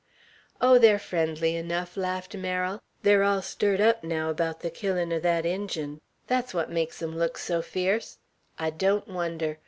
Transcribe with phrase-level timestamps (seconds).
[0.59, 2.81] "Oh, they're friendly enough," laughed Merrill.
[3.03, 7.15] "They're all stirred up, now, about the killin' o' that Injun; that's what makes 'em
[7.15, 8.17] look so fierce.
[8.57, 9.59] I don't wonder!